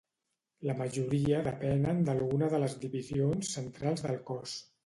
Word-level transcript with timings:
La 0.69 0.75
majoria 0.79 1.43
depenen 1.49 2.01
d'alguna 2.09 2.49
de 2.57 2.63
les 2.65 2.79
Divisions 2.87 3.55
centrals 3.59 4.07
del 4.09 4.19
cos. 4.33 4.61